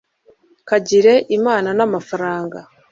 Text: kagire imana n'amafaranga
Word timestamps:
kagire 0.69 1.13
imana 1.37 1.69
n'amafaranga 1.77 2.59